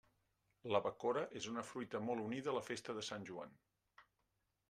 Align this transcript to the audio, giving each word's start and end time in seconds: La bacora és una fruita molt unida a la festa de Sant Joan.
La 0.75 0.79
bacora 0.85 1.21
és 1.41 1.49
una 1.51 1.65
fruita 1.71 2.01
molt 2.07 2.23
unida 2.25 2.51
a 2.53 2.57
la 2.57 2.65
festa 2.69 2.95
de 3.01 3.03
Sant 3.09 3.27
Joan. 3.31 3.55